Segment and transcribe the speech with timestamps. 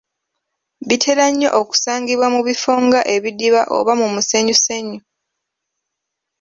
[0.87, 4.99] Bitera nnyo okusangibwa mu bifo nga ebidiba oba mu musenyusenyu.